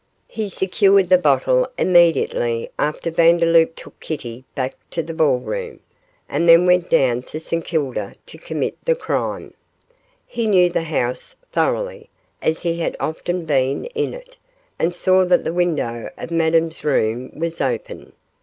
He 0.29 0.49
secured 0.49 1.09
the 1.09 1.19
bottle 1.19 1.69
immediately 1.77 2.71
after 2.79 3.11
Vandeloup 3.11 3.75
took 3.75 3.99
Kitty 3.99 4.43
back 4.55 4.73
to 4.89 5.03
the 5.03 5.13
ball 5.13 5.37
room, 5.37 5.79
and 6.27 6.49
then 6.49 6.65
went 6.65 6.89
down 6.89 7.21
to 7.21 7.39
St 7.39 7.63
Kilda 7.63 8.15
to 8.25 8.37
commit 8.39 8.83
the 8.83 8.95
crime. 8.95 9.53
He 10.25 10.47
knew 10.47 10.71
the 10.71 10.85
house 10.85 11.35
thoroughly 11.51 12.09
as 12.41 12.61
he 12.63 12.79
had 12.79 12.97
often 12.99 13.45
been 13.45 13.85
in 13.93 14.15
it, 14.15 14.39
and 14.79 14.91
saw 14.91 15.23
that 15.25 15.43
the 15.43 15.53
window 15.53 16.09
of 16.17 16.31
Madame's 16.31 16.83
room 16.83 17.31
was 17.37 17.61
open. 17.61 18.13